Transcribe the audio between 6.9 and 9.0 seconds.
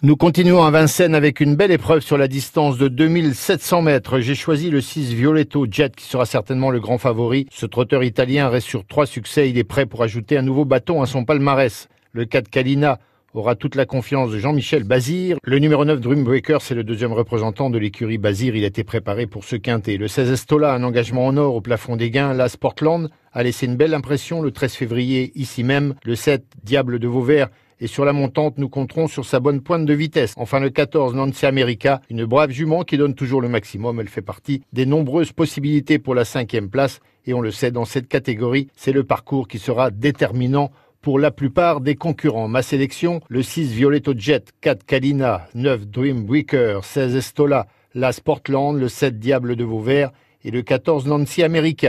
favori. Ce trotteur italien reste sur